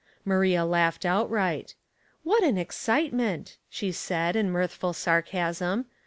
[0.25, 1.75] Maria laughed outright.
[1.99, 5.85] *' What an excitement," she said, in mirth ful sarcasm.